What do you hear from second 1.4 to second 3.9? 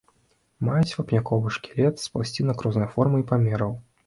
шкілет з пласцінак рознай формы і памераў.